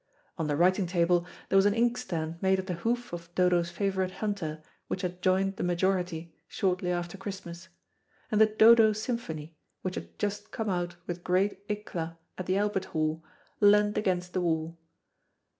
On 0.35 0.47
the 0.47 0.55
writing 0.55 0.87
table 0.87 1.27
there 1.49 1.55
was 1.55 1.67
an 1.67 1.75
inkstand 1.75 2.41
made 2.41 2.57
of 2.57 2.65
the 2.65 2.73
hoof 2.81 3.13
of 3.13 3.29
Dodo's 3.35 3.69
favourite 3.69 4.13
hunter, 4.13 4.63
which 4.87 5.03
had 5.03 5.21
joined 5.21 5.57
the 5.57 5.63
majority 5.63 6.35
shortly 6.47 6.89
after 6.89 7.19
Christmas, 7.19 7.67
and 8.31 8.41
the 8.41 8.47
"Dodo" 8.47 8.93
symphony, 8.93 9.59
which 9.83 9.93
had 9.93 10.17
just 10.17 10.49
come 10.51 10.69
out 10.71 10.95
with 11.05 11.23
great 11.23 11.67
éclat 11.67 12.17
at 12.35 12.47
the 12.47 12.57
Albert 12.57 12.85
Hall, 12.85 13.23
leant 13.59 13.95
against 13.95 14.33
the 14.33 14.41
wall. 14.41 14.75